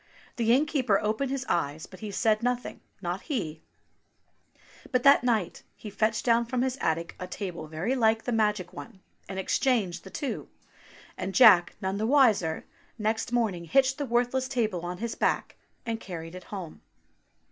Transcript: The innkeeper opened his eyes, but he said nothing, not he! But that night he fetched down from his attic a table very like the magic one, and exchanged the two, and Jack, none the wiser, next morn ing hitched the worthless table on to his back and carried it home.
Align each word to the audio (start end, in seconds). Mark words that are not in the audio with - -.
The 0.37 0.51
innkeeper 0.51 0.99
opened 0.99 1.29
his 1.29 1.45
eyes, 1.47 1.85
but 1.85 1.99
he 1.99 2.09
said 2.09 2.41
nothing, 2.41 2.81
not 3.03 3.21
he! 3.21 3.61
But 4.91 5.03
that 5.03 5.23
night 5.23 5.61
he 5.75 5.91
fetched 5.91 6.25
down 6.25 6.47
from 6.47 6.63
his 6.63 6.75
attic 6.81 7.15
a 7.19 7.27
table 7.27 7.67
very 7.67 7.93
like 7.95 8.23
the 8.23 8.31
magic 8.31 8.73
one, 8.73 9.01
and 9.29 9.37
exchanged 9.37 10.03
the 10.03 10.09
two, 10.09 10.49
and 11.19 11.35
Jack, 11.35 11.75
none 11.83 11.97
the 11.99 12.07
wiser, 12.07 12.65
next 12.97 13.31
morn 13.31 13.53
ing 13.53 13.65
hitched 13.65 13.99
the 13.99 14.07
worthless 14.07 14.47
table 14.47 14.81
on 14.87 14.97
to 14.97 15.01
his 15.01 15.13
back 15.13 15.55
and 15.85 15.99
carried 15.99 16.33
it 16.33 16.45
home. 16.45 16.81